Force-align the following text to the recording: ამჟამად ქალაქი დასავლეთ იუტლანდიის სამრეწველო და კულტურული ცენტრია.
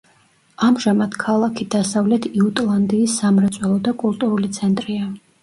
ამჟამად 0.67 1.17
ქალაქი 1.23 1.67
დასავლეთ 1.75 2.25
იუტლანდიის 2.31 3.19
სამრეწველო 3.21 3.79
და 3.91 3.95
კულტურული 4.03 4.53
ცენტრია. 4.61 5.07